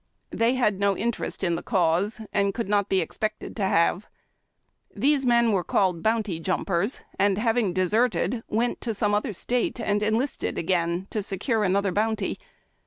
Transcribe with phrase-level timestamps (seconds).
[0.31, 4.07] They had no interest in the cause, and could not be expected to have.
[4.95, 10.01] These men were called bounty jumpers, and, having deserted, went to some other State and
[10.01, 12.39] enlisted again, to secure another bounty.